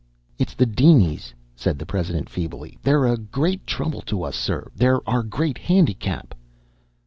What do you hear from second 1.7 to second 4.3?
the president feebly. "They're a great trouble to